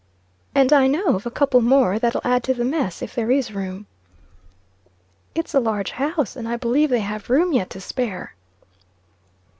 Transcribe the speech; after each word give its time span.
"And 0.55 0.73
I 0.73 0.87
know 0.87 1.15
of 1.15 1.27
a 1.27 1.29
couple 1.29 1.61
more 1.61 1.99
that'll 1.99 2.21
add 2.25 2.43
to 2.45 2.55
the 2.55 2.65
mess, 2.65 3.03
if 3.03 3.13
there 3.13 3.29
is 3.29 3.53
room." 3.53 3.85
"It's 5.35 5.53
a 5.53 5.59
large 5.59 5.91
house, 5.91 6.35
and 6.35 6.49
I 6.49 6.57
believe 6.57 6.89
they 6.89 7.01
have 7.01 7.29
room 7.29 7.53
yet 7.53 7.69
to 7.69 7.79
spare." 7.79 8.33